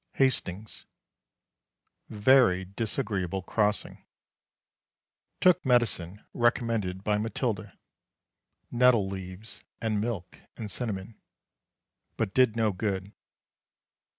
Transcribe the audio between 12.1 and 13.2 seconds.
but did no good.